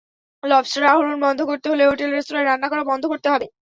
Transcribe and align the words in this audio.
Lobster 0.43 0.83
আহরণ 0.85 1.15
বন্ধ 1.25 1.39
করতে 1.49 1.67
হলে 1.71 1.83
হোটেল–রেস্তোরাঁয় 1.85 2.47
রান্না 2.47 2.67
করা 2.69 2.83
বন্ধ 2.91 3.03
করতে 3.11 3.27
হবে। 3.29 3.47